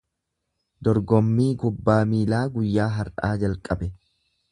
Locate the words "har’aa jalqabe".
2.95-3.91